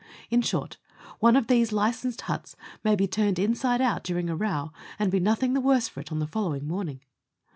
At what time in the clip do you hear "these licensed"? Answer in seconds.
1.45-2.21